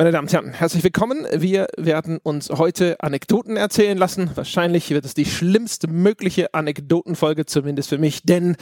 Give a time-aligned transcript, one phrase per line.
[0.00, 1.26] Meine Damen und Herren, herzlich willkommen.
[1.34, 4.30] Wir werden uns heute Anekdoten erzählen lassen.
[4.36, 8.54] Wahrscheinlich wird es die schlimmste mögliche Anekdotenfolge, zumindest für mich, denn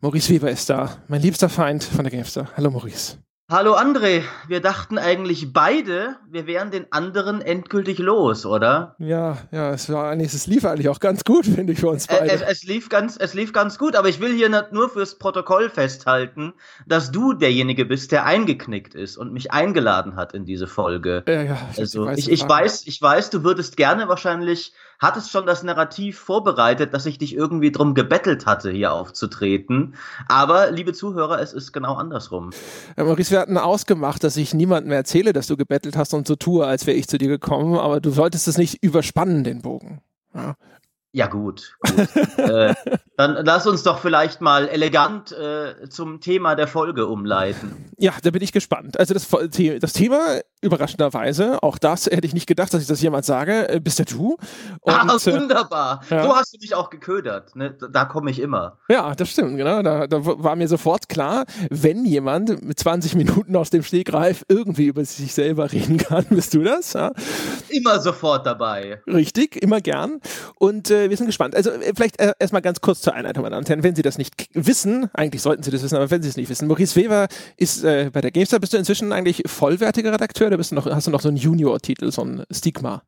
[0.00, 2.48] Maurice Weber ist da, mein liebster Feind von der Gamester.
[2.56, 3.18] Hallo Maurice.
[3.50, 8.96] Hallo André, wir dachten eigentlich beide, wir wären den anderen endgültig los, oder?
[8.98, 12.06] Ja, ja, es war eigentlich, es lief eigentlich auch ganz gut, finde ich, für uns
[12.06, 12.30] beide.
[12.30, 15.68] Es, es, lief ganz, es lief ganz gut, aber ich will hier nur fürs Protokoll
[15.68, 16.54] festhalten,
[16.86, 21.22] dass du derjenige bist, der eingeknickt ist und mich eingeladen hat in diese Folge.
[21.28, 25.46] Ja, ja, ich, also, ich, ich weiß, ich weiß, du würdest gerne wahrscheinlich hattest schon
[25.46, 29.94] das Narrativ vorbereitet, dass ich dich irgendwie drum gebettelt hatte, hier aufzutreten.
[30.28, 32.50] Aber, liebe Zuhörer, es ist genau andersrum.
[32.96, 36.36] Ja, Maurice, wir hatten ausgemacht, dass ich niemandem erzähle, dass du gebettelt hast und so
[36.36, 40.00] tue, als wäre ich zu dir gekommen, aber du solltest es nicht überspannen, den Bogen.
[40.34, 40.56] Ja.
[41.14, 41.76] Ja, gut.
[41.80, 42.16] gut.
[42.38, 42.74] äh,
[43.16, 47.92] dann lass uns doch vielleicht mal elegant äh, zum Thema der Folge umleiten.
[47.98, 48.98] Ja, da bin ich gespannt.
[48.98, 53.24] Also das, das Thema überraschenderweise, auch das hätte ich nicht gedacht, dass ich das jemand
[53.24, 54.36] sage, äh, bist ja du.
[54.80, 56.00] Und, ah, äh, wunderbar.
[56.10, 56.24] Ja.
[56.24, 57.54] So hast du dich auch geködert.
[57.56, 57.76] Ne?
[57.90, 58.78] Da komme ich immer.
[58.88, 59.82] Ja, das stimmt, genau.
[59.82, 64.86] Da, da, war mir sofort klar, wenn jemand mit 20 Minuten aus dem Stegreif irgendwie
[64.86, 66.94] über sich selber reden kann, bist du das?
[66.94, 67.12] Ja?
[67.68, 69.02] Immer sofort dabei.
[69.06, 70.20] Richtig, immer gern.
[70.56, 71.54] Und äh, wir sind gespannt.
[71.54, 73.82] Also äh, vielleicht äh, erstmal ganz kurz zur Einleitung, meine Damen und Herren.
[73.82, 76.48] Wenn Sie das nicht wissen, eigentlich sollten Sie das wissen, aber wenn Sie es nicht
[76.48, 80.58] wissen, Maurice Weber ist äh, bei der GameStar, bist du inzwischen eigentlich vollwertiger Redakteur oder
[80.58, 83.02] bist du noch, hast du noch so einen Junior-Titel, so ein Stigma?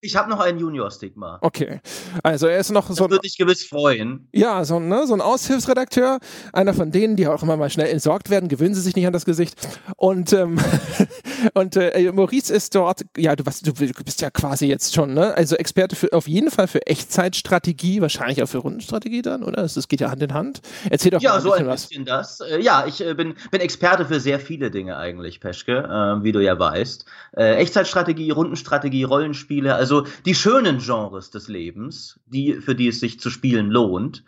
[0.00, 1.38] Ich habe noch ein Junior-Stigma.
[1.42, 1.80] Okay.
[2.22, 2.94] Also er ist noch so.
[2.94, 4.28] Das würde ich gewiss freuen.
[4.32, 6.20] Ja, so, ne, so ein Aushilfsredakteur.
[6.52, 8.48] Einer von denen, die auch immer mal schnell entsorgt werden.
[8.48, 9.56] Gewöhnen Sie sich nicht an das Gesicht.
[9.96, 10.58] Und, ähm,
[11.54, 15.36] und äh, Maurice ist dort, ja, du, was, du, bist ja quasi jetzt schon, ne?
[15.36, 19.62] Also Experte für, auf jeden Fall für Echtzeitstrategie, wahrscheinlich auch für Rundenstrategie dann, oder?
[19.62, 20.60] Das geht ja Hand in Hand.
[20.88, 22.38] Erzähl doch ja, mal ein so ein bisschen was.
[22.38, 22.48] das.
[22.48, 26.32] Äh, ja, ich äh, bin, bin Experte für sehr viele Dinge eigentlich, Peschke, äh, wie
[26.32, 27.04] du ja weißt.
[27.36, 33.00] Äh, Echtzeitstrategie, Rundenstrategie, Rollenspiele, also also die schönen Genres des Lebens, die, für die es
[33.00, 34.22] sich zu spielen lohnt.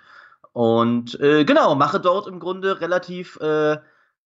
[0.53, 3.77] Und äh, genau, mache dort im Grunde relativ äh,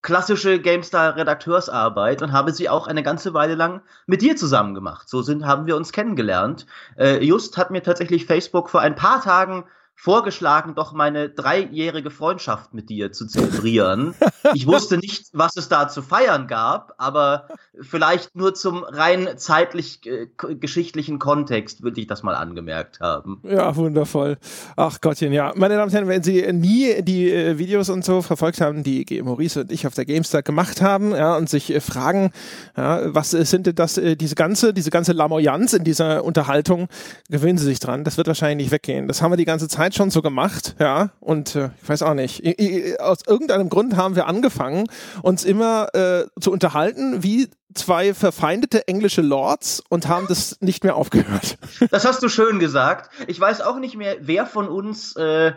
[0.04, 5.08] klassische GameStar-Redakteursarbeit und habe sie auch eine ganze Weile lang mit dir zusammen gemacht.
[5.08, 6.66] So sind, haben wir uns kennengelernt.
[6.98, 9.64] Äh, Just hat mir tatsächlich Facebook vor ein paar Tagen
[9.96, 14.14] vorgeschlagen, doch meine dreijährige Freundschaft mit dir zu zelebrieren.
[14.52, 17.48] Ich wusste nicht, was es da zu feiern gab, aber
[17.80, 23.40] vielleicht nur zum rein zeitlich äh, geschichtlichen Kontext würde ich das mal angemerkt haben.
[23.42, 24.36] Ja, wundervoll.
[24.76, 25.54] Ach Gottchen, ja.
[25.56, 29.22] Meine Damen und Herren, wenn Sie nie die äh, Videos und so verfolgt haben, die
[29.22, 32.30] Maurice und ich auf der GameStar gemacht haben, ja, und sich äh, fragen,
[32.76, 36.88] ja, was sind denn das, äh, diese ganze, diese ganze Lamoyanz in dieser Unterhaltung,
[37.30, 38.04] gewöhnen Sie sich dran.
[38.04, 39.08] Das wird wahrscheinlich nicht weggehen.
[39.08, 42.02] Das haben wir die ganze Zeit Zeit schon so gemacht, ja, und äh, ich weiß
[42.04, 42.42] auch nicht.
[42.42, 44.86] I, I, aus irgendeinem Grund haben wir angefangen,
[45.20, 50.96] uns immer äh, zu unterhalten wie zwei verfeindete englische Lords und haben das nicht mehr
[50.96, 51.58] aufgehört.
[51.90, 53.10] Das hast du schön gesagt.
[53.26, 55.52] Ich weiß auch nicht mehr, wer von uns äh,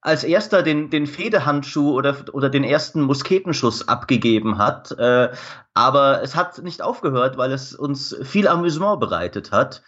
[0.00, 4.92] als erster den, den Fehdehandschuh oder, oder den ersten Musketenschuss abgegeben hat.
[4.92, 5.30] Äh,
[5.74, 9.82] aber es hat nicht aufgehört, weil es uns viel Amüsement bereitet hat.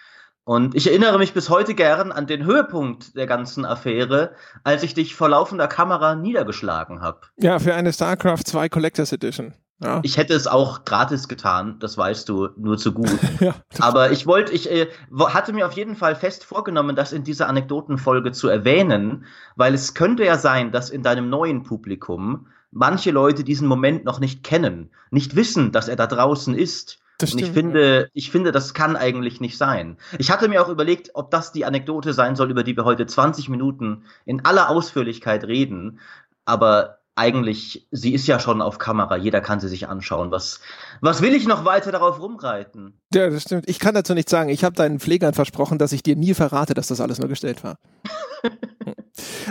[0.45, 4.93] Und ich erinnere mich bis heute gern an den Höhepunkt der ganzen Affäre, als ich
[4.93, 7.21] dich vor laufender Kamera niedergeschlagen habe.
[7.39, 9.55] Ja, für eine StarCraft 2 Collectors Edition.
[9.83, 10.01] Ja.
[10.03, 13.19] Ich hätte es auch gratis getan, das weißt du nur zu gut.
[13.41, 14.89] ja, Aber ich wollte, ich äh,
[15.19, 19.25] hatte mir auf jeden Fall fest vorgenommen, das in dieser Anekdotenfolge zu erwähnen,
[19.57, 24.21] weil es könnte ja sein, dass in deinem neuen Publikum manche Leute diesen Moment noch
[24.21, 28.75] nicht kennen, nicht wissen, dass er da draußen ist und ich finde, ich finde, das
[28.75, 29.99] kann eigentlich nicht sein.
[30.19, 33.07] Ich hatte mir auch überlegt, ob das die Anekdote sein soll, über die wir heute
[33.07, 36.01] 20 Minuten in aller Ausführlichkeit reden.
[36.45, 40.31] Aber eigentlich, sie ist ja schon auf Kamera, jeder kann sie sich anschauen.
[40.31, 40.61] Was,
[41.01, 43.01] was will ich noch weiter darauf rumreiten?
[43.15, 43.69] Ja, das stimmt.
[43.69, 44.49] Ich kann dazu nichts sagen.
[44.49, 47.63] Ich habe deinen Pflegern versprochen, dass ich dir nie verrate, dass das alles nur gestellt
[47.65, 47.79] war.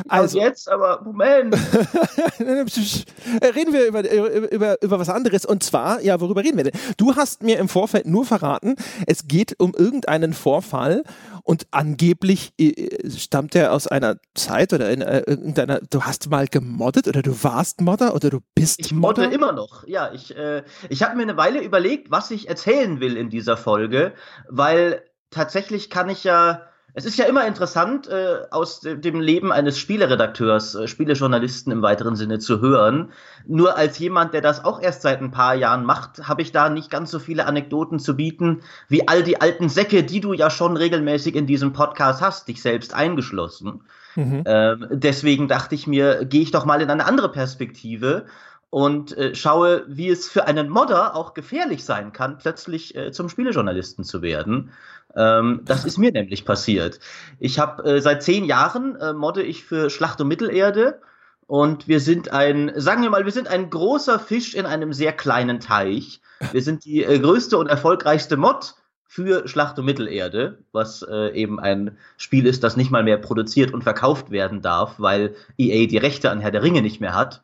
[0.10, 1.56] Also jetzt, aber Moment.
[2.40, 5.46] reden wir über, über, über was anderes.
[5.46, 6.80] Und zwar, ja, worüber reden wir denn?
[6.98, 8.76] Du hast mir im Vorfeld nur verraten,
[9.08, 11.04] es geht um irgendeinen Vorfall
[11.44, 16.48] und angeblich äh, stammt er aus einer Zeit oder in äh, irgendeiner, du hast mal
[16.48, 19.24] gemoddet oder du warst Modder oder du bist ich Modder?
[19.24, 20.12] Ich modde immer noch, ja.
[20.14, 24.14] Ich, äh, ich habe mir eine Weile überlegt, was ich erzählen will in dieser Folge,
[24.50, 26.62] weil tatsächlich kann ich ja
[26.96, 32.16] es ist ja immer interessant, äh, aus dem Leben eines Spieleredakteurs, äh, Spielejournalisten im weiteren
[32.16, 33.12] Sinne zu hören.
[33.48, 36.70] Nur als jemand, der das auch erst seit ein paar Jahren macht, habe ich da
[36.70, 40.52] nicht ganz so viele Anekdoten zu bieten, wie all die alten Säcke, die du ja
[40.52, 43.82] schon regelmäßig in diesem Podcast hast, dich selbst eingeschlossen.
[44.16, 44.44] Mhm.
[44.46, 48.26] Ähm, deswegen dachte ich mir, gehe ich doch mal in eine andere Perspektive
[48.74, 53.30] und äh, schaue, wie es für einen Modder auch gefährlich sein kann, plötzlich äh, zum
[53.30, 54.72] Spielejournalisten zu werden.
[55.16, 57.00] Ähm, das ist mir nämlich passiert.
[57.38, 61.02] Ich habe äh, seit zehn Jahren äh, modde ich für Schlacht um Mittelerde
[61.46, 65.14] und wir sind ein, sagen wir mal, wir sind ein großer Fisch in einem sehr
[65.14, 66.20] kleinen Teich.
[66.52, 68.74] Wir sind die äh, größte und erfolgreichste Mod
[69.06, 73.72] für Schlacht um Mittelerde, was äh, eben ein Spiel ist, das nicht mal mehr produziert
[73.72, 77.44] und verkauft werden darf, weil EA die Rechte an Herr der Ringe nicht mehr hat.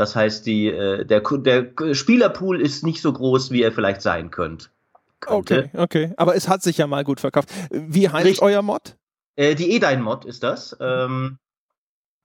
[0.00, 4.30] Das heißt, die, äh, der, der Spielerpool ist nicht so groß, wie er vielleicht sein
[4.30, 4.68] könnte.
[5.26, 6.14] Okay, okay.
[6.16, 7.50] Aber es hat sich ja mal gut verkauft.
[7.70, 8.42] Wie heißt Richtig.
[8.42, 8.96] euer Mod?
[9.36, 10.74] Äh, die Edein-Mod ist das.
[10.80, 11.36] Ähm,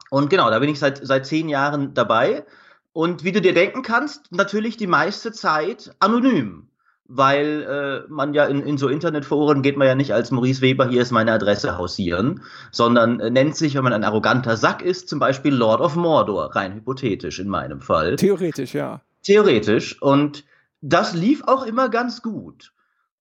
[0.09, 2.45] und genau, da bin ich seit, seit zehn Jahren dabei.
[2.93, 6.69] Und wie du dir denken kannst, natürlich die meiste Zeit anonym
[7.07, 10.87] weil äh, man ja in, in so Internetforen geht man ja nicht als Maurice Weber,
[10.87, 12.41] hier ist meine Adresse hausieren,
[12.71, 16.55] sondern äh, nennt sich, wenn man ein arroganter Sack ist, zum Beispiel Lord of Mordor,
[16.55, 18.15] rein hypothetisch in meinem Fall.
[18.15, 19.01] Theoretisch, ja.
[19.23, 20.01] Theoretisch.
[20.01, 20.43] Und
[20.81, 22.71] das lief auch immer ganz gut.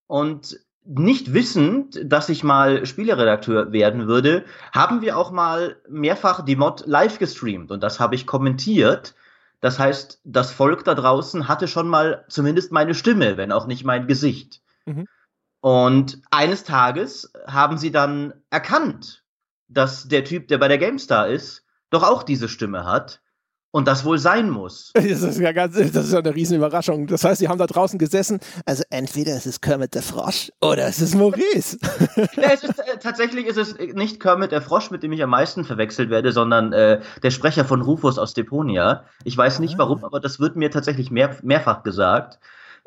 [0.07, 6.55] Und nicht wissend, dass ich mal Spieleredakteur werden würde, haben wir auch mal mehrfach die
[6.55, 9.15] Mod live gestreamt und das habe ich kommentiert
[9.65, 13.83] das heißt, das Volk da draußen hatte schon mal zumindest meine Stimme, wenn auch nicht
[13.83, 14.61] mein Gesicht.
[14.85, 15.07] Mhm.
[15.59, 19.23] Und eines Tages haben sie dann erkannt,
[19.67, 23.23] dass der Typ, der bei der GameStar ist, doch auch diese Stimme hat
[23.75, 24.93] und das wohl sein muss.
[25.15, 27.07] Das ist ja ganz, das ist ja eine Riesenüberraschung.
[27.07, 28.39] Das heißt, sie haben da draußen gesessen.
[28.65, 31.77] Also entweder ist es Kermit der Frosch oder es ist Maurice.
[32.37, 35.29] ja, es ist, äh, tatsächlich ist es nicht Kermit der Frosch, mit dem ich am
[35.29, 39.03] meisten verwechselt werde, sondern äh, der Sprecher von Rufus aus Deponia.
[39.25, 39.79] Ich weiß nicht ah.
[39.79, 42.39] warum, aber das wird mir tatsächlich mehr, mehrfach gesagt.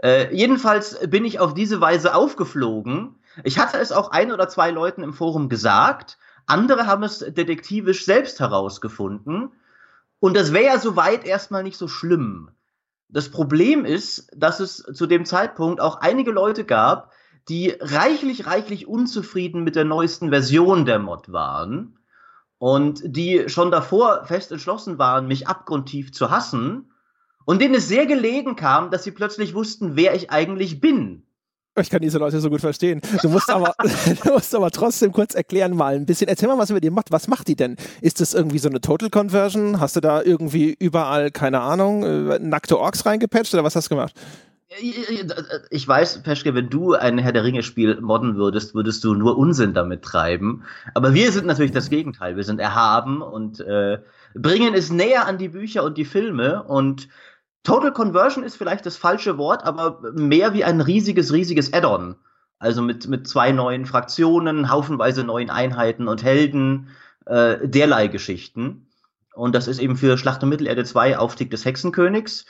[0.02, 3.14] Äh, jedenfalls bin ich auf diese Weise aufgeflogen.
[3.44, 6.16] Ich hatte es auch ein oder zwei Leuten im Forum gesagt.
[6.46, 9.50] Andere haben es detektivisch selbst herausgefunden.
[10.20, 12.50] Und das wäre ja soweit erstmal nicht so schlimm.
[13.08, 17.12] Das Problem ist, dass es zu dem Zeitpunkt auch einige Leute gab,
[17.48, 21.98] die reichlich, reichlich unzufrieden mit der neuesten Version der Mod waren
[22.58, 26.92] und die schon davor fest entschlossen waren, mich abgrundtief zu hassen
[27.46, 31.27] und denen es sehr gelegen kam, dass sie plötzlich wussten, wer ich eigentlich bin.
[31.88, 33.00] Ich kann diese Leute so gut verstehen.
[33.22, 33.74] Du musst aber,
[34.24, 36.28] du musst aber trotzdem kurz erklären mal ein bisschen.
[36.28, 37.10] Erzähl mal was über die macht.
[37.10, 37.76] Was macht die denn?
[38.00, 39.80] Ist das irgendwie so eine Total Conversion?
[39.80, 43.94] Hast du da irgendwie überall, keine Ahnung, äh, nackte Orks reingepatcht oder was hast du
[43.94, 44.14] gemacht?
[45.70, 49.72] Ich weiß, Peschke, wenn du ein Herr der Ringe-Spiel modden würdest, würdest du nur Unsinn
[49.72, 50.62] damit treiben.
[50.92, 52.36] Aber wir sind natürlich das Gegenteil.
[52.36, 53.98] Wir sind erhaben und äh,
[54.34, 57.08] bringen es näher an die Bücher und die Filme und
[57.68, 62.16] Total Conversion ist vielleicht das falsche Wort, aber mehr wie ein riesiges, riesiges Add-on.
[62.58, 66.88] Also mit, mit zwei neuen Fraktionen, haufenweise neuen Einheiten und Helden,
[67.26, 68.86] äh, derlei Geschichten.
[69.34, 72.46] Und das ist eben für Schlacht um Mittelerde 2 Aufstieg des Hexenkönigs.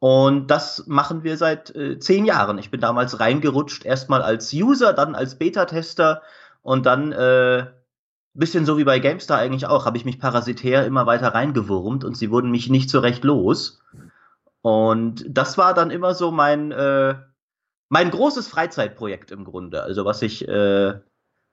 [0.00, 2.58] Und das machen wir seit äh, zehn Jahren.
[2.58, 6.22] Ich bin damals reingerutscht, erstmal als User, dann als Beta-Tester
[6.62, 7.66] und dann äh,
[8.34, 12.16] bisschen so wie bei GameStar eigentlich auch, habe ich mich parasitär immer weiter reingewurmt und
[12.16, 13.80] sie wurden mich nicht so recht los.
[14.66, 17.14] Und das war dann immer so mein, äh,
[17.88, 19.84] mein großes Freizeitprojekt im Grunde.
[19.84, 20.94] Also was ich, äh,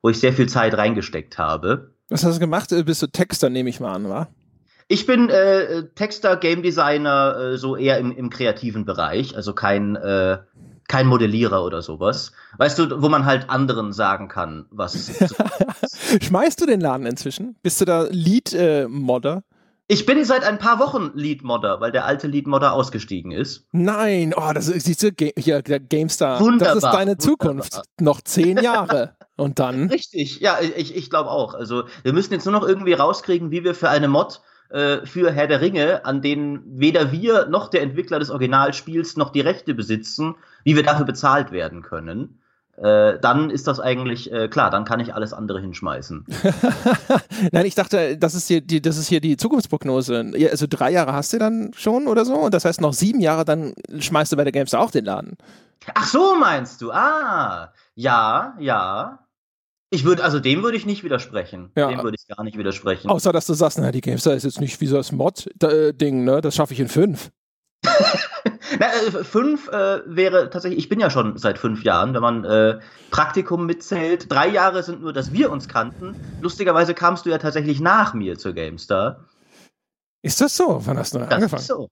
[0.01, 1.93] wo ich sehr viel Zeit reingesteckt habe.
[2.09, 2.71] Was hast du gemacht?
[2.71, 4.29] Äh, bist du Texter, nehme ich mal an, wa?
[4.87, 9.95] Ich bin äh, Texter, Game Designer, äh, so eher im, im kreativen Bereich, also kein,
[9.95, 10.39] äh,
[10.87, 12.31] kein Modellierer oder sowas.
[12.57, 15.11] Weißt du, wo man halt anderen sagen kann, was.
[16.19, 17.57] Schmeißt du den Laden inzwischen?
[17.61, 19.43] Bist du da Lead-Modder?
[19.93, 23.67] Ich bin seit ein paar Wochen Lead-Modder, weil der alte Lead-Modder ausgestiegen ist.
[23.73, 26.39] Nein, oh, das ist diese Ga hier, der GameStar.
[26.39, 27.73] Wunderbar, das ist deine Zukunft.
[27.73, 27.83] Wunderbar.
[28.01, 29.15] Noch zehn Jahre.
[29.35, 29.89] Und dann?
[29.89, 31.53] Richtig, ja, ich, ich glaube auch.
[31.53, 35.31] Also wir müssen jetzt nur noch irgendwie rauskriegen, wie wir für eine Mod äh, für
[35.31, 39.75] Herr der Ringe, an denen weder wir noch der Entwickler des Originalspiels noch die Rechte
[39.75, 40.33] besitzen,
[40.63, 42.39] wie wir dafür bezahlt werden können
[42.77, 46.25] äh, dann ist das eigentlich äh, klar, dann kann ich alles andere hinschmeißen.
[47.51, 50.33] Nein, ich dachte, das ist hier die, das ist hier die Zukunftsprognose.
[50.49, 53.45] Also drei Jahre hast du dann schon oder so und das heißt noch sieben Jahre,
[53.45, 55.37] dann schmeißt du bei der Gamestar auch den Laden.
[55.93, 56.91] Ach so meinst du?
[56.91, 59.19] Ah, ja, ja.
[59.91, 61.71] Ich würde, also dem würde ich nicht widersprechen.
[61.75, 61.89] Ja.
[61.89, 63.09] Dem würde ich gar nicht widersprechen.
[63.09, 66.41] Außer, dass du sagst, na, die Gamestar ist jetzt nicht wie so das Mod-Ding, ne?
[66.41, 67.29] Das schaffe ich in fünf.
[68.79, 72.45] Na, äh, fünf äh, wäre tatsächlich, ich bin ja schon seit fünf Jahren, wenn man
[72.45, 72.79] äh,
[73.11, 74.31] Praktikum mitzählt.
[74.31, 76.15] Drei Jahre sind nur, dass wir uns kannten.
[76.41, 79.25] Lustigerweise kamst du ja tatsächlich nach mir zur GameStar.
[80.21, 80.81] Ist das so?
[80.85, 81.61] Wann hast du das angefangen?
[81.61, 81.89] Ist so.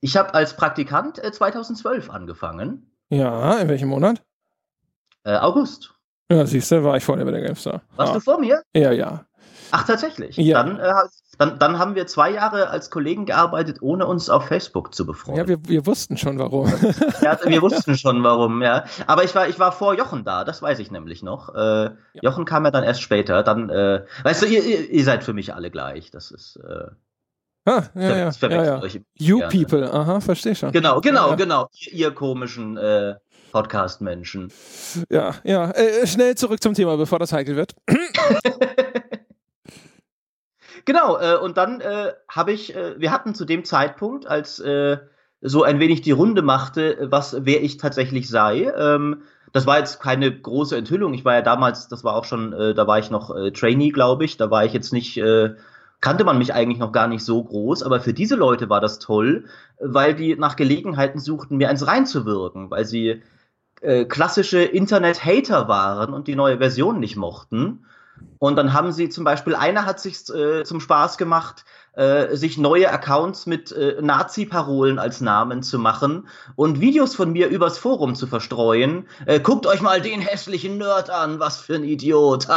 [0.00, 2.90] Ich habe als Praktikant 2012 äh, angefangen.
[3.08, 4.22] Ja, in welchem Monat?
[5.24, 5.94] Äh, August.
[6.30, 7.82] Ja, siehst du, war ich vor dir bei der GameStar.
[7.94, 8.14] Warst ah.
[8.14, 8.62] du vor mir?
[8.74, 9.26] Ja, ja.
[9.70, 10.36] Ach, tatsächlich.
[10.36, 10.62] Ja.
[10.62, 10.92] Dann, äh,
[11.38, 15.38] dann, dann haben wir zwei Jahre als Kollegen gearbeitet, ohne uns auf Facebook zu befreuen.
[15.38, 16.72] Ja, wir, wir wussten schon warum.
[17.20, 18.84] ja, wir wussten schon warum, ja.
[19.06, 21.54] Aber ich war, ich war vor Jochen da, das weiß ich nämlich noch.
[21.54, 21.90] Äh, ja.
[22.22, 23.42] Jochen kam ja dann erst später.
[23.42, 26.10] Dann, äh, weißt du, ihr, ihr, ihr, seid für mich alle gleich.
[26.10, 26.56] Das ist.
[26.56, 26.88] Äh,
[27.68, 28.82] Ah, ja, ja, ja, ja.
[29.18, 29.52] You gerne.
[29.52, 30.70] people, aha, verstehe schon.
[30.70, 31.34] Genau, genau, ja.
[31.34, 31.68] genau.
[31.72, 33.16] Ihr, ihr komischen äh,
[33.50, 34.52] Podcast-Menschen.
[35.10, 35.72] Ja, ja.
[35.72, 37.74] Äh, schnell zurück zum Thema, bevor das heikel wird.
[40.86, 44.96] genau, äh, und dann äh, habe ich, äh, wir hatten zu dem Zeitpunkt, als äh,
[45.42, 50.00] so ein wenig die Runde machte, was, wer ich tatsächlich sei, ähm, das war jetzt
[50.00, 51.12] keine große Enthüllung.
[51.12, 54.24] Ich war ja damals, das war auch schon, äh, da war ich noch Trainee, glaube
[54.24, 54.38] ich.
[54.38, 55.20] Da war ich jetzt nicht
[56.00, 58.98] kannte man mich eigentlich noch gar nicht so groß, aber für diese Leute war das
[58.98, 59.44] toll,
[59.80, 63.22] weil die nach Gelegenheiten suchten, mir eins reinzuwirken, weil sie
[63.80, 67.86] äh, klassische Internet-Hater waren und die neue Version nicht mochten.
[68.38, 72.58] Und dann haben sie zum Beispiel, einer hat sich äh, zum Spaß gemacht, äh, sich
[72.58, 78.14] neue Accounts mit äh, Nazi-Parolen als Namen zu machen und Videos von mir übers Forum
[78.14, 79.08] zu verstreuen.
[79.24, 82.46] Äh, guckt euch mal den hässlichen Nerd an, was für ein Idiot.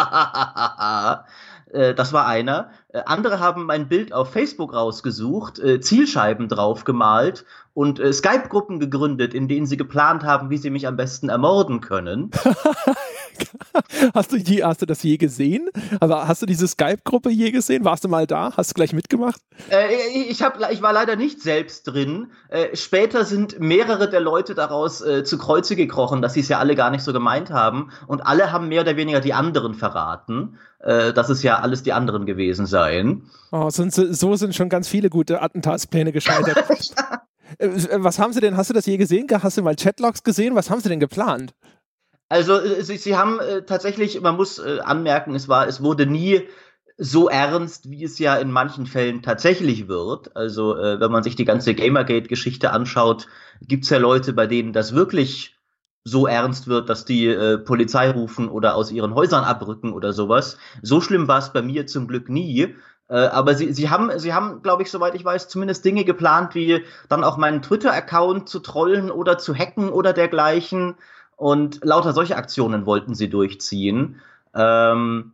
[1.71, 2.71] Äh, das war einer.
[2.91, 8.79] Äh, andere haben mein Bild auf Facebook rausgesucht, äh, Zielscheiben drauf gemalt und äh, Skype-Gruppen
[8.79, 12.31] gegründet, in denen sie geplant haben, wie sie mich am besten ermorden können.
[14.13, 15.69] hast, du die, hast du das je gesehen?
[15.99, 17.85] Aber hast du diese Skype-Gruppe je gesehen?
[17.85, 18.51] Warst du mal da?
[18.57, 19.39] Hast du gleich mitgemacht?
[19.69, 19.95] Äh,
[20.29, 22.31] ich, hab, ich war leider nicht selbst drin.
[22.49, 26.59] Äh, später sind mehrere der Leute daraus äh, zu Kreuze gekrochen, dass sie es ja
[26.59, 27.91] alle gar nicht so gemeint haben.
[28.07, 32.25] Und alle haben mehr oder weniger die anderen verraten dass es ja alles die anderen
[32.25, 33.29] gewesen seien.
[33.51, 36.63] Oh, sind, so sind schon ganz viele gute Attentatspläne gescheitert.
[37.57, 39.25] Äh, äh, was haben Sie denn, hast du das je gesehen?
[39.31, 40.53] Hast du mal Chatlogs gesehen?
[40.53, 41.55] Was haben Sie denn geplant?
[42.29, 46.05] Also, äh, sie, sie haben äh, tatsächlich, man muss äh, anmerken, es war, es wurde
[46.05, 46.47] nie
[46.95, 50.35] so ernst, wie es ja in manchen Fällen tatsächlich wird.
[50.35, 53.25] Also, äh, wenn man sich die ganze Gamergate-Geschichte anschaut,
[53.61, 55.58] gibt es ja Leute, bei denen das wirklich
[56.03, 60.57] so ernst wird, dass die äh, Polizei rufen oder aus ihren Häusern abrücken oder sowas.
[60.81, 62.75] So schlimm war es bei mir zum Glück nie.
[63.09, 66.55] Äh, aber sie, sie haben, sie haben, glaube ich, soweit ich weiß, zumindest Dinge geplant,
[66.55, 70.95] wie dann auch meinen Twitter-Account zu trollen oder zu hacken oder dergleichen.
[71.35, 74.21] Und lauter solche Aktionen wollten sie durchziehen.
[74.53, 75.33] Ähm,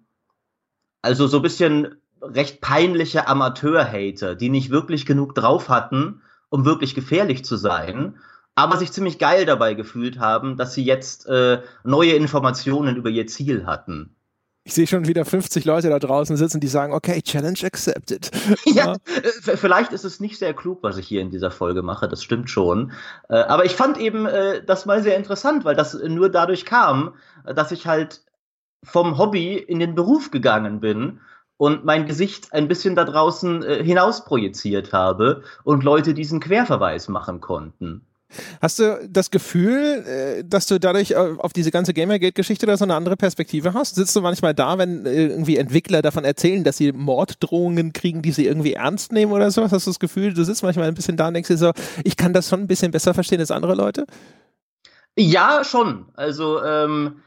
[1.01, 6.95] also so ein bisschen recht peinliche Amateur-Hater, die nicht wirklich genug drauf hatten, um wirklich
[6.95, 8.15] gefährlich zu sein
[8.55, 13.27] aber sich ziemlich geil dabei gefühlt haben, dass sie jetzt äh, neue Informationen über ihr
[13.27, 14.15] Ziel hatten.
[14.67, 18.31] Ich sehe schon wieder 50 Leute da draußen sitzen, die sagen, okay, Challenge accepted.
[18.65, 22.07] ja, äh, vielleicht ist es nicht sehr klug, was ich hier in dieser Folge mache,
[22.07, 22.91] das stimmt schon.
[23.29, 27.13] Äh, aber ich fand eben äh, das mal sehr interessant, weil das nur dadurch kam,
[27.45, 28.23] dass ich halt
[28.83, 31.19] vom Hobby in den Beruf gegangen bin
[31.57, 37.39] und mein Gesicht ein bisschen da draußen hinaus projiziert habe und Leute diesen Querverweis machen
[37.39, 38.05] konnten.
[38.61, 42.83] Hast du das Gefühl, äh, dass du dadurch äh, auf diese ganze Gamergate-Geschichte da so
[42.83, 43.95] eine andere Perspektive hast?
[43.95, 48.31] Sitzt du manchmal da, wenn äh, irgendwie Entwickler davon erzählen, dass sie Morddrohungen kriegen, die
[48.31, 49.71] sie irgendwie ernst nehmen oder sowas?
[49.71, 51.71] Hast du das Gefühl, du sitzt manchmal ein bisschen da und denkst dir so,
[52.03, 54.05] ich kann das schon ein bisschen besser verstehen als andere Leute?
[55.17, 56.07] Ja, schon.
[56.15, 57.21] Also, ähm,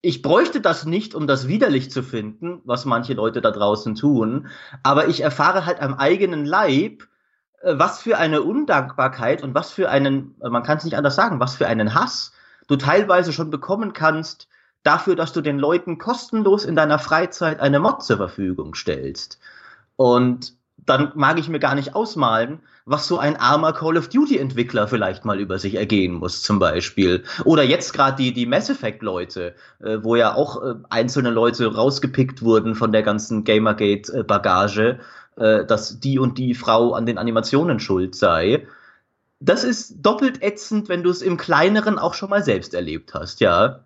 [0.00, 4.48] ich bräuchte das nicht, um das widerlich zu finden, was manche Leute da draußen tun.
[4.82, 7.04] Aber ich erfahre halt am eigenen Leib,
[7.66, 11.56] was für eine Undankbarkeit und was für einen, man kann es nicht anders sagen, was
[11.56, 12.32] für einen Hass
[12.68, 14.48] du teilweise schon bekommen kannst
[14.82, 19.38] dafür, dass du den Leuten kostenlos in deiner Freizeit eine Mod zur Verfügung stellst.
[19.96, 24.36] Und dann mag ich mir gar nicht ausmalen, was so ein armer Call of Duty
[24.36, 27.24] Entwickler vielleicht mal über sich ergehen muss, zum Beispiel.
[27.44, 31.74] Oder jetzt gerade die, die Mass Effect Leute, äh, wo ja auch äh, einzelne Leute
[31.74, 34.98] rausgepickt wurden von der ganzen Gamergate Bagage
[35.36, 38.66] äh, dass die und die Frau an den Animationen schuld sei.
[39.40, 43.40] Das ist doppelt ätzend, wenn du es im Kleineren auch schon mal selbst erlebt hast,
[43.40, 43.84] ja.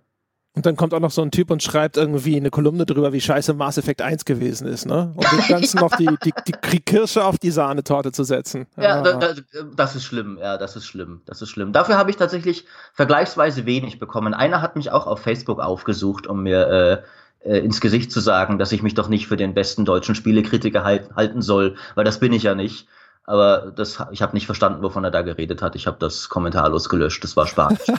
[0.59, 3.21] Und dann kommt auch noch so ein Typ und schreibt irgendwie eine Kolumne drüber, wie
[3.21, 5.13] scheiße Mass Effect 1 gewesen ist, ne?
[5.15, 6.33] Und dem Ganzen noch die, die,
[6.73, 8.67] die Kirsche auf die Sahnetorte zu setzen.
[8.77, 9.03] Ja, ja.
[9.03, 9.43] Das,
[9.77, 11.73] das ist schlimm, ja, das ist schlimm, das ist schlimm.
[11.73, 14.35] Dafür habe ich tatsächlich vergleichsweise wenig bekommen.
[14.35, 17.03] Einer hat mich auch auf Facebook aufgesucht, um mir äh,
[17.41, 20.85] äh, ins Gesicht zu sagen, dass ich mich doch nicht für den besten deutschen Spielekritiker
[20.85, 22.87] halt, halten soll, weil das bin ich ja nicht.
[23.25, 25.77] Aber das, ich habe nicht verstanden, wovon er da geredet hat.
[25.77, 27.23] Ich habe das kommentarlos gelöscht.
[27.23, 27.75] Das war Spaß.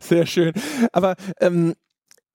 [0.00, 0.52] Sehr schön.
[0.92, 1.74] Aber ähm,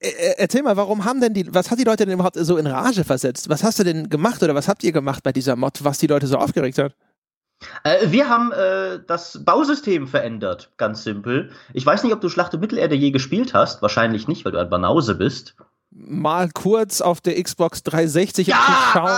[0.01, 2.57] e, e, erzähl mal, warum haben denn die, was hat die Leute denn überhaupt so
[2.57, 3.47] in Rage versetzt?
[3.47, 6.07] Was hast du denn gemacht oder was habt ihr gemacht bei dieser Mod, was die
[6.07, 6.93] Leute so aufgeregt hat?
[7.83, 11.51] Äh, wir haben äh, das Bausystem verändert, ganz simpel.
[11.73, 13.81] Ich weiß nicht, ob du Schlacht um Mittelerde je gespielt hast.
[13.81, 15.55] Wahrscheinlich nicht, weil du ein Banause bist.
[15.91, 18.57] mal kurz auf der Xbox 360 ja,
[18.93, 19.17] schauen.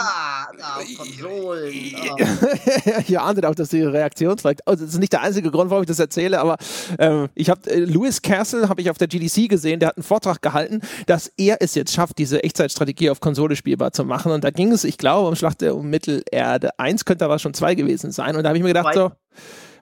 [0.98, 1.74] Konsolen.
[1.96, 3.02] Ah.
[3.08, 4.68] Ihr ahntet auch, dass die Reaktion vielleicht.
[4.68, 6.58] Also das ist nicht der einzige Grund, warum ich das erzähle, aber
[7.00, 10.04] ähm, ich habe äh, Louis Castle habe ich auf der GDC gesehen, der hat einen
[10.04, 14.32] Vortrag gehalten, dass er es jetzt schafft, diese Echtzeitstrategie auf Konsole spielbar zu machen.
[14.32, 17.54] Und da ging es, ich glaube, um Schlacht der um Mittelerde 1 könnte aber schon
[17.54, 18.36] zwei gewesen sein.
[18.36, 19.12] Und da habe ich mir gedacht, so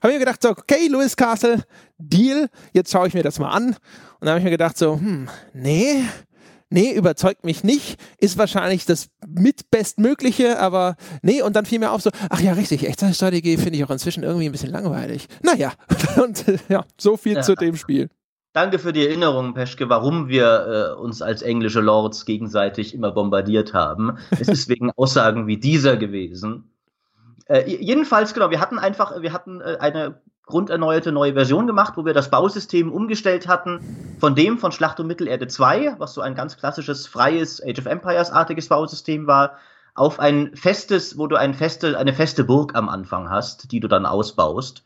[0.02, 1.62] habe ich mir gedacht, so, okay, Louis Castle,
[1.98, 3.68] Deal, jetzt schaue ich mir das mal an.
[3.68, 3.76] Und
[4.20, 6.04] dann habe ich mir gedacht, so, hm, nee,
[6.70, 12.02] nee, überzeugt mich nicht, ist wahrscheinlich das mitbestmögliche, aber nee, und dann fiel mir auf
[12.02, 15.28] so, ach ja, richtig, Echtzeitstrategie finde ich auch inzwischen irgendwie ein bisschen langweilig.
[15.42, 15.72] Naja,
[16.22, 17.42] und ja, so viel ja.
[17.42, 18.08] zu dem Spiel.
[18.52, 23.74] Danke für die Erinnerung, Peschke, warum wir äh, uns als englische Lords gegenseitig immer bombardiert
[23.74, 24.16] haben.
[24.30, 26.70] Es ist wegen Aussagen wie dieser gewesen.
[27.48, 32.04] Äh, jedenfalls, genau, wir hatten einfach, wir hatten äh, eine grunderneuerte neue Version gemacht, wo
[32.04, 33.80] wir das Bausystem umgestellt hatten
[34.18, 37.86] von dem von Schlacht um Mittelerde 2, was so ein ganz klassisches, freies Age of
[37.86, 39.56] Empires-artiges Bausystem war,
[39.94, 43.88] auf ein festes, wo du ein feste, eine feste Burg am Anfang hast, die du
[43.88, 44.84] dann ausbaust.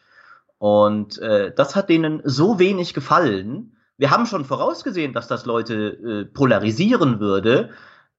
[0.58, 3.76] Und äh, das hat denen so wenig gefallen.
[3.98, 7.70] Wir haben schon vorausgesehen, dass das Leute äh, polarisieren würde,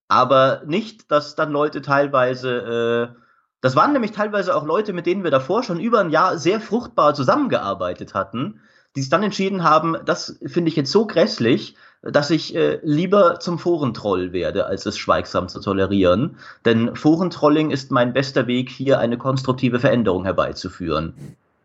[0.08, 3.21] aber nicht, dass dann Leute teilweise äh,
[3.62, 6.60] das waren nämlich teilweise auch Leute, mit denen wir davor schon über ein Jahr sehr
[6.60, 8.60] fruchtbar zusammengearbeitet hatten,
[8.96, 13.40] die sich dann entschieden haben, das finde ich jetzt so grässlich, dass ich äh, lieber
[13.40, 16.38] zum Forentroll werde, als es schweigsam zu tolerieren.
[16.66, 21.14] Denn Forentrolling ist mein bester Weg, hier eine konstruktive Veränderung herbeizuführen.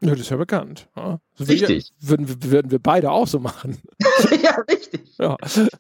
[0.01, 0.89] Ja, das ist ja bekannt.
[0.95, 1.19] Ja.
[1.41, 1.91] Richtig.
[2.01, 3.79] würden, würden wir beide auch so machen.
[4.43, 5.17] ja, richtig.
[5.19, 5.37] Ja.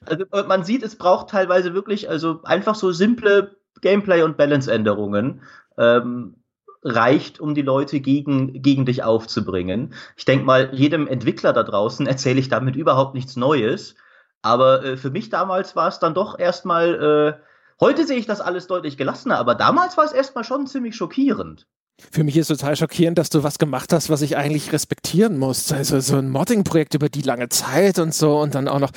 [0.06, 5.42] Also man sieht, es braucht teilweise wirklich also einfach so simple Gameplay- und Balance-Änderungen
[5.78, 6.37] ähm,
[6.83, 9.95] reicht, um die Leute gegen, gegen dich aufzubringen.
[10.16, 13.97] Ich denke mal, jedem Entwickler da draußen erzähle ich damit überhaupt nichts Neues.
[14.42, 18.40] Aber äh, für mich damals war es dann doch erstmal, äh, heute sehe ich das
[18.40, 21.66] alles deutlich gelassener, aber damals war es erstmal schon ziemlich schockierend.
[21.99, 25.73] Für mich ist total schockierend, dass du was gemacht hast, was ich eigentlich respektieren muss.
[25.73, 28.92] Also so ein Modding-Projekt über die lange Zeit und so und dann auch noch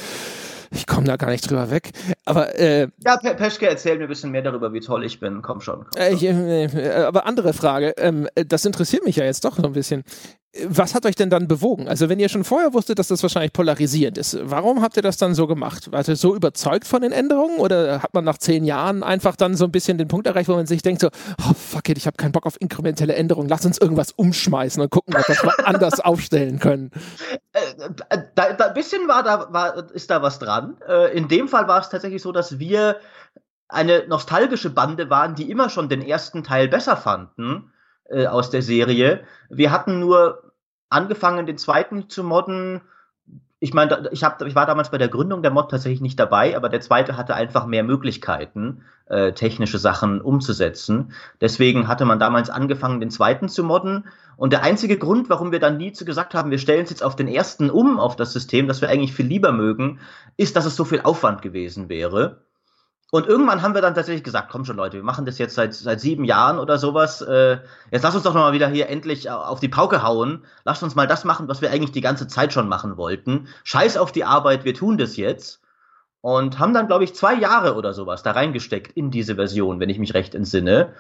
[0.72, 1.92] ich komme da gar nicht drüber weg.
[2.26, 5.42] Aber äh, ja, Pe Peschke, erzähl mir ein bisschen mehr darüber, wie toll ich bin.
[5.42, 5.86] Komm schon.
[5.92, 7.94] Komm äh, ich, äh, aber andere Frage.
[7.98, 10.04] Ähm, das interessiert mich ja jetzt doch so ein bisschen.
[10.66, 11.88] Was hat euch denn dann bewogen?
[11.88, 15.18] Also, wenn ihr schon vorher wusstet, dass das wahrscheinlich polarisierend ist, warum habt ihr das
[15.18, 15.92] dann so gemacht?
[15.92, 19.56] Wart ihr so überzeugt von den Änderungen oder hat man nach zehn Jahren einfach dann
[19.56, 21.10] so ein bisschen den Punkt erreicht, wo man sich denkt so,
[21.48, 24.90] oh fuck it, ich habe keinen Bock auf inkrementelle Änderungen, lass uns irgendwas umschmeißen und
[24.90, 26.90] gucken, ob wir das anders aufstellen können?
[27.54, 27.60] Äh,
[28.10, 28.49] äh, da,
[28.80, 30.78] bisschen war da, war, ist da was dran.
[30.88, 32.96] Äh, in dem Fall war es tatsächlich so, dass wir
[33.68, 37.74] eine nostalgische Bande waren, die immer schon den ersten Teil besser fanden
[38.06, 39.26] äh, aus der Serie.
[39.50, 40.54] Wir hatten nur
[40.90, 42.82] angefangen, den zweiten zu modden.
[43.62, 46.56] Ich meine, ich, hab, ich war damals bei der Gründung der Mod tatsächlich nicht dabei,
[46.56, 51.12] aber der zweite hatte einfach mehr Möglichkeiten, äh, technische Sachen umzusetzen.
[51.42, 54.08] Deswegen hatte man damals angefangen, den zweiten zu modden.
[54.38, 57.04] Und der einzige Grund, warum wir dann nie zu gesagt haben, wir stellen es jetzt
[57.04, 60.00] auf den ersten um, auf das System, das wir eigentlich viel lieber mögen,
[60.38, 62.46] ist, dass es so viel Aufwand gewesen wäre.
[63.12, 65.74] Und irgendwann haben wir dann tatsächlich gesagt, komm schon Leute, wir machen das jetzt seit,
[65.74, 67.22] seit sieben Jahren oder sowas.
[67.22, 67.58] Äh,
[67.90, 70.44] jetzt lass uns doch nochmal wieder hier endlich auf die Pauke hauen.
[70.64, 73.48] Lass uns mal das machen, was wir eigentlich die ganze Zeit schon machen wollten.
[73.64, 75.60] Scheiß auf die Arbeit, wir tun das jetzt.
[76.22, 79.90] Und haben dann, glaube ich, zwei Jahre oder sowas da reingesteckt in diese Version, wenn
[79.90, 80.94] ich mich recht entsinne.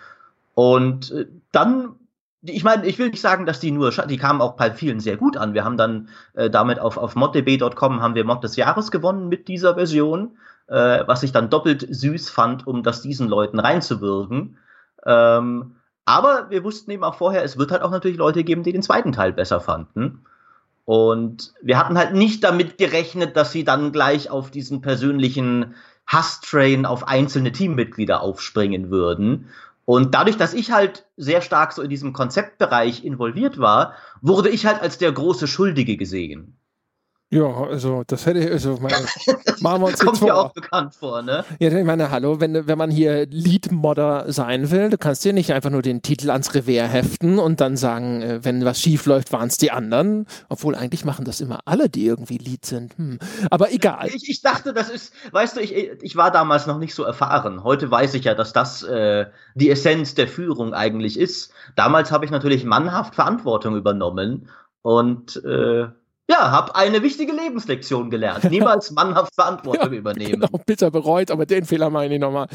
[0.55, 1.95] Und äh, dann,
[2.41, 5.17] ich meine, ich will nicht sagen, dass die nur, die kamen auch bei vielen sehr
[5.17, 5.53] gut an.
[5.53, 9.47] Wir haben dann äh, damit auf, auf moddb.com haben wir Mod des Jahres gewonnen mit
[9.47, 10.37] dieser Version
[10.69, 14.57] äh, was ich dann doppelt süß fand, um das diesen Leuten reinzuwirken.
[15.05, 18.71] Ähm, aber wir wussten eben auch vorher, es wird halt auch natürlich Leute geben, die
[18.71, 20.25] den zweiten Teil besser fanden.
[20.85, 25.75] Und wir hatten halt nicht damit gerechnet, dass sie dann gleich auf diesen persönlichen
[26.07, 29.49] Hasstrain auf einzelne Teammitglieder aufspringen würden.
[29.85, 34.65] Und dadurch, dass ich halt sehr stark so in diesem Konzeptbereich involviert war, wurde ich
[34.65, 36.58] halt als der große Schuldige gesehen.
[37.31, 39.05] Ja, also das hätte ich, also meine,
[39.59, 41.45] machen wir uns Kommt dir auch bekannt vor, ne?
[41.59, 45.53] Ja, ich meine, hallo, wenn, wenn man hier Lead-Modder sein will, du kannst dir nicht
[45.53, 49.31] einfach nur den Titel ans Revers heften und dann sagen, äh, wenn was schief läuft,
[49.31, 50.25] waren es die anderen.
[50.49, 52.97] Obwohl eigentlich machen das immer alle, die irgendwie Lead sind.
[52.97, 53.19] Hm.
[53.51, 54.07] Aber egal.
[54.07, 57.63] Ich, ich dachte, das ist, weißt du, ich, ich war damals noch nicht so erfahren.
[57.63, 61.53] Heute weiß ich ja, dass das äh, die Essenz der Führung eigentlich ist.
[61.75, 64.49] Damals habe ich natürlich mannhaft Verantwortung übernommen
[64.81, 65.89] und äh,
[66.29, 68.43] ja, habe eine wichtige Lebenslektion gelernt.
[68.43, 70.41] Niemals mannhaft Verantwortung ja, übernehmen.
[70.41, 72.47] Genau, bitter bereut, aber den Fehler meine ich nochmal.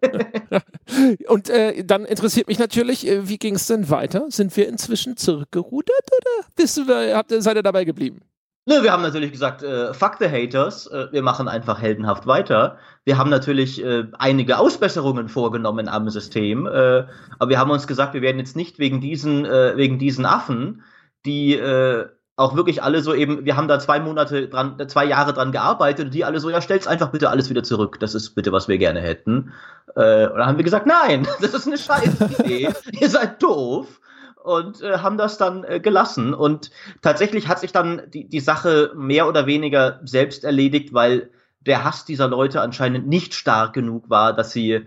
[1.28, 4.26] Und äh, dann interessiert mich natürlich, äh, wie ging es denn weiter?
[4.28, 8.20] Sind wir inzwischen zurückgerudert oder bist du, habt, seid ihr dabei geblieben?
[8.68, 12.78] Ne, wir haben natürlich gesagt, äh, fuck the haters, äh, wir machen einfach heldenhaft weiter.
[13.04, 17.06] Wir haben natürlich äh, einige Ausbesserungen vorgenommen am System, äh,
[17.38, 20.82] aber wir haben uns gesagt, wir werden jetzt nicht wegen diesen, äh, wegen diesen Affen,
[21.24, 25.32] die äh, auch wirklich alle so eben, wir haben da zwei Monate dran, zwei Jahre
[25.32, 27.98] dran gearbeitet und die alle so, ja, stell's einfach bitte alles wieder zurück.
[27.98, 29.52] Das ist bitte, was wir gerne hätten.
[29.94, 32.68] Äh, und dann haben wir gesagt, nein, das ist eine scheiß Idee.
[33.00, 34.00] Ihr seid doof
[34.44, 36.34] und äh, haben das dann äh, gelassen.
[36.34, 36.70] Und
[37.00, 42.04] tatsächlich hat sich dann die, die Sache mehr oder weniger selbst erledigt, weil der Hass
[42.04, 44.86] dieser Leute anscheinend nicht stark genug war, dass sie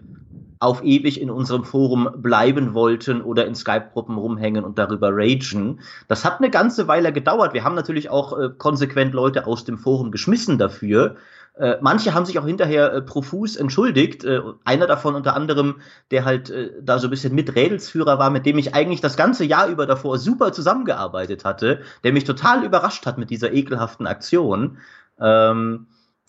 [0.60, 5.80] auf ewig in unserem Forum bleiben wollten oder in Skype-Gruppen rumhängen und darüber ragen.
[6.10, 7.54] Das hat eine ganze Weile gedauert.
[7.54, 11.16] Wir haben natürlich auch äh, konsequent Leute aus dem Forum geschmissen dafür.
[11.60, 14.26] Äh, manche haben sich auch hinterher äh, profus entschuldigt.
[14.26, 18.46] Äh, einer davon unter anderem, der halt äh, da so ein bisschen Miträdelsführer war, mit
[18.46, 23.06] dem ich eigentlich das ganze Jahr über davor super zusammengearbeitet hatte, der mich total überrascht
[23.06, 24.78] hat mit dieser ekelhaften Aktion.
[25.22, 25.88] Ähm,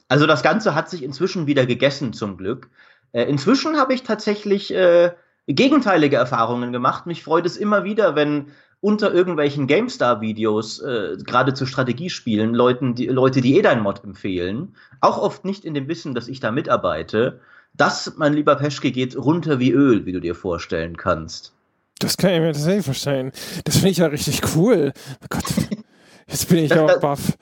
[0.09, 2.69] also das Ganze hat sich inzwischen wieder gegessen, zum Glück.
[3.12, 5.12] Äh, inzwischen habe ich tatsächlich äh,
[5.46, 7.07] gegenteilige Erfahrungen gemacht.
[7.07, 8.46] Mich freut es immer wieder, wenn
[8.81, 14.75] unter irgendwelchen GameStar-Videos, äh, gerade zu Strategiespielen, Leuten, die, Leute, die eh dein Mod empfehlen,
[15.01, 17.40] auch oft nicht in dem Wissen, dass ich da mitarbeite.
[17.75, 21.53] Das, mein lieber Peschke, geht runter wie Öl, wie du dir vorstellen kannst.
[21.99, 23.33] Das kann ich mir tatsächlich vorstellen.
[23.64, 24.92] Das finde ich ja richtig cool.
[25.23, 25.44] Oh Gott.
[26.31, 27.37] Jetzt bin ich auch baff.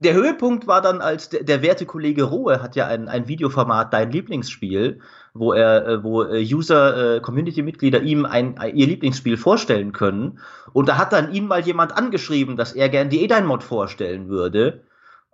[0.00, 3.92] Der Höhepunkt war dann, als der, der werte Kollege Rohe hat ja ein, ein Videoformat,
[3.92, 5.00] dein Lieblingsspiel,
[5.34, 10.38] wo er, äh, wo äh, User, äh, Community-Mitglieder ihm ein, ihr Lieblingsspiel vorstellen können.
[10.72, 14.82] Und da hat dann ihn mal jemand angeschrieben, dass er gern die Edine-Mod vorstellen würde.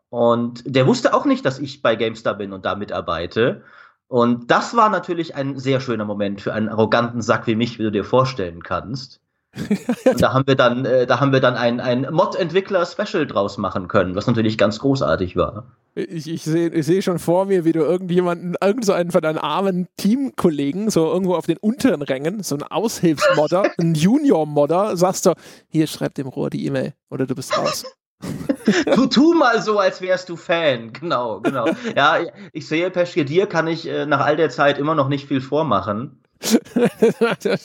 [0.09, 3.63] Und der wusste auch nicht, dass ich bei GameStar bin und da mitarbeite.
[4.07, 7.83] Und das war natürlich ein sehr schöner Moment für einen arroganten Sack wie mich, wie
[7.83, 9.21] du dir vorstellen kannst.
[10.05, 13.89] Und da haben wir dann, äh, da haben wir dann ein, ein Mod-Entwickler-Special draus machen
[13.89, 15.65] können, was natürlich ganz großartig war.
[15.95, 19.23] Ich, ich sehe ich seh schon vor mir, wie du irgendjemanden, irgend so einen von
[19.23, 25.27] deinen armen Teamkollegen, so irgendwo auf den unteren Rängen, so ein Aushilfsmodder, ein Junior-Modder, sagst
[25.27, 25.33] du,
[25.69, 27.85] hier schreib dem Rohr die E-Mail oder du bist raus.
[28.95, 30.93] tu, tu mal so, als wärst du Fan.
[30.93, 31.67] Genau, genau.
[31.97, 32.19] Ja,
[32.53, 35.41] ich sehe, Peschke, dir kann ich äh, nach all der Zeit immer noch nicht viel
[35.41, 36.23] vormachen.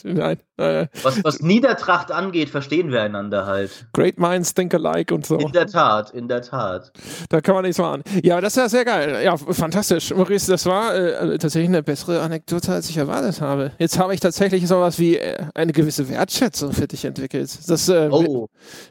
[0.04, 0.38] Nein.
[1.02, 3.86] Was, was Niedertracht angeht, verstehen wir einander halt.
[3.92, 5.36] Great minds think alike und so.
[5.36, 6.92] In der Tat, in der Tat.
[7.28, 8.04] Da kann man nichts machen.
[8.22, 9.24] Ja, das ist ja sehr geil.
[9.24, 10.14] Ja, fantastisch.
[10.14, 13.72] Maurice, das war äh, tatsächlich eine bessere Anekdote, als ich erwartet habe.
[13.78, 17.50] Jetzt habe ich tatsächlich sowas wie äh, eine gewisse Wertschätzung für dich entwickelt.
[17.68, 18.48] Das, äh, oh.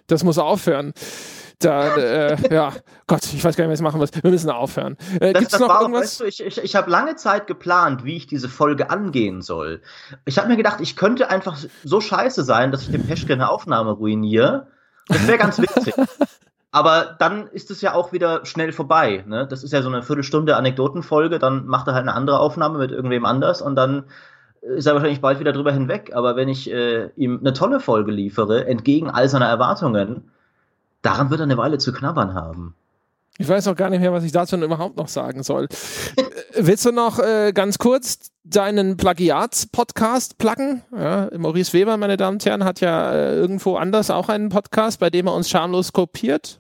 [0.08, 0.93] das muss aufhören
[1.59, 2.73] da, äh, ja,
[3.07, 4.09] Gott, ich weiß gar nicht, was ich machen muss.
[4.13, 4.97] Wir müssen aufhören.
[5.19, 6.03] Äh, das, das noch war, irgendwas?
[6.03, 9.81] Weißt du, ich ich, ich habe lange Zeit geplant, wie ich diese Folge angehen soll.
[10.25, 13.49] Ich habe mir gedacht, ich könnte einfach so scheiße sein, dass ich dem Peschke eine
[13.49, 14.67] Aufnahme ruiniere.
[15.07, 15.93] Das wäre ganz witzig.
[16.71, 19.23] Aber dann ist es ja auch wieder schnell vorbei.
[19.27, 19.45] Ne?
[19.47, 22.91] Das ist ja so eine Viertelstunde Anekdotenfolge, dann macht er halt eine andere Aufnahme mit
[22.91, 24.05] irgendwem anders und dann
[24.63, 26.11] ist er wahrscheinlich bald wieder drüber hinweg.
[26.15, 30.31] Aber wenn ich äh, ihm eine tolle Folge liefere, entgegen all seiner Erwartungen,
[31.03, 32.75] daran wird er eine Weile zu knabbern haben.
[33.39, 35.67] Ich weiß auch gar nicht mehr, was ich dazu überhaupt noch sagen soll.
[36.15, 36.23] Äh,
[36.55, 40.83] willst du noch äh, ganz kurz deinen Plagiats-Podcast pluggen?
[40.95, 44.99] Ja, Maurice Weber, meine Damen und Herren, hat ja äh, irgendwo anders auch einen Podcast,
[44.99, 46.59] bei dem er uns schamlos kopiert.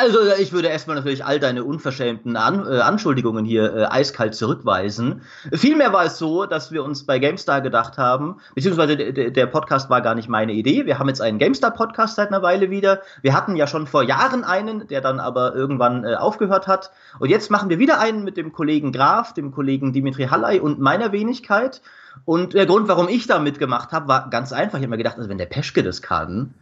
[0.00, 5.22] Also ich würde erstmal natürlich all deine unverschämten An äh, Anschuldigungen hier äh, eiskalt zurückweisen.
[5.52, 10.00] Vielmehr war es so, dass wir uns bei GameStar gedacht haben, beziehungsweise der Podcast war
[10.00, 10.86] gar nicht meine Idee.
[10.86, 13.02] Wir haben jetzt einen GameStar-Podcast seit einer Weile wieder.
[13.22, 16.92] Wir hatten ja schon vor Jahren einen, der dann aber irgendwann äh, aufgehört hat.
[17.18, 20.78] Und jetzt machen wir wieder einen mit dem Kollegen Graf, dem Kollegen Dimitri Halley und
[20.78, 21.82] meiner Wenigkeit.
[22.24, 24.78] Und der Grund, warum ich da mitgemacht habe, war ganz einfach.
[24.78, 26.54] Ich habe mir gedacht, also wenn der Peschke das kann,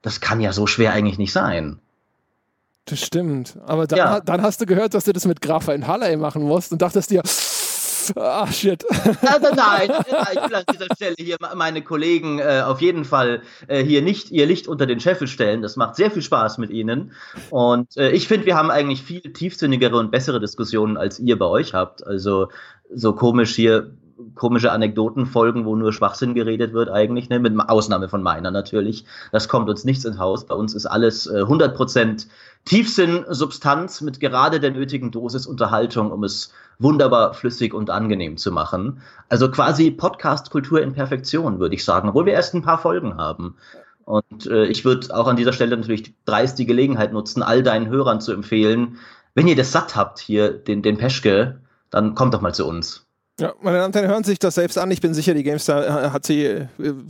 [0.00, 1.80] das kann ja so schwer eigentlich nicht sein.
[2.86, 3.56] Das stimmt.
[3.66, 4.20] Aber dann, ja.
[4.20, 7.22] dann, hast du gehört, dass du das mit Graphein Halley machen musst und dachtest dir,
[8.16, 8.84] ah, shit.
[9.22, 13.82] Also nein, ich will an dieser Stelle hier meine Kollegen äh, auf jeden Fall äh,
[13.82, 15.62] hier nicht ihr Licht unter den Scheffel stellen.
[15.62, 17.12] Das macht sehr viel Spaß mit ihnen.
[17.48, 21.46] Und äh, ich finde, wir haben eigentlich viel tiefsinnigere und bessere Diskussionen, als ihr bei
[21.46, 22.06] euch habt.
[22.06, 22.48] Also
[22.92, 23.92] so komisch hier
[24.34, 27.38] komische Anekdotenfolgen, wo nur Schwachsinn geredet wird eigentlich, ne?
[27.38, 29.04] mit Ausnahme von meiner natürlich.
[29.32, 30.46] Das kommt uns nichts ins Haus.
[30.46, 32.26] Bei uns ist alles äh, 100%
[32.64, 38.52] Tiefsinn, Substanz mit gerade der nötigen Dosis Unterhaltung, um es wunderbar flüssig und angenehm zu
[38.52, 39.00] machen.
[39.28, 43.56] Also quasi Podcast-Kultur in Perfektion, würde ich sagen, obwohl wir erst ein paar Folgen haben.
[44.04, 47.88] Und äh, ich würde auch an dieser Stelle natürlich dreist die Gelegenheit nutzen, all deinen
[47.88, 48.98] Hörern zu empfehlen,
[49.34, 53.03] wenn ihr das satt habt hier, den, den Peschke, dann kommt doch mal zu uns.
[53.40, 54.92] Ja, meine Damen und Herren, hören sich das selbst an.
[54.92, 56.66] Ich bin sicher, die GameStar äh, hat sie äh,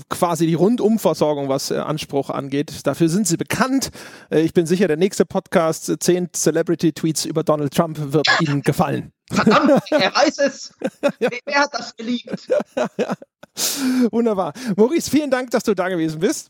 [0.09, 2.87] quasi die Rundumversorgung, was äh, Anspruch angeht.
[2.87, 3.91] Dafür sind sie bekannt.
[4.31, 9.13] Ich bin sicher, der nächste Podcast, äh, 10 Celebrity-Tweets über Donald Trump, wird Ihnen gefallen.
[9.31, 10.75] Verdammt, er weiß es.
[11.19, 11.29] ja.
[11.45, 12.49] Wer hat das geliebt?
[14.11, 14.55] Wunderbar.
[14.77, 16.49] Maurice, vielen Dank, dass du da gewesen bist.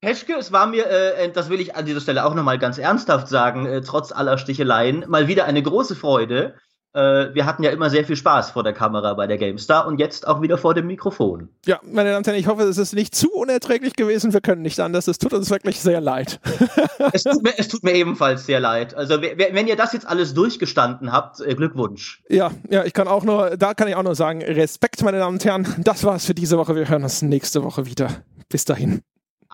[0.00, 3.28] Peschke, es war mir, äh, das will ich an dieser Stelle auch nochmal ganz ernsthaft
[3.28, 6.56] sagen, äh, trotz aller Sticheleien, mal wieder eine große Freude.
[6.94, 9.98] Äh, wir hatten ja immer sehr viel Spaß vor der Kamera bei der GameStar und
[9.98, 11.48] jetzt auch wieder vor dem Mikrofon.
[11.66, 14.32] Ja, meine Damen und Herren, ich hoffe, es ist nicht zu unerträglich gewesen.
[14.32, 15.08] Wir können nicht anders.
[15.08, 16.40] Es tut uns wirklich sehr leid.
[17.12, 18.94] es, tut mir, es tut mir ebenfalls sehr leid.
[18.94, 22.22] Also, wenn ihr das jetzt alles durchgestanden habt, äh, Glückwunsch.
[22.28, 25.34] Ja, ja, ich kann auch nur, da kann ich auch nur sagen, Respekt, meine Damen
[25.34, 25.66] und Herren.
[25.78, 26.76] Das war's für diese Woche.
[26.76, 28.08] Wir hören uns nächste Woche wieder.
[28.48, 29.02] Bis dahin.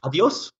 [0.03, 0.53] Adios.